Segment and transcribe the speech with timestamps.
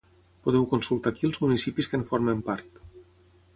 [0.45, 2.83] Podeu consultar aquí els municipis que en formen part.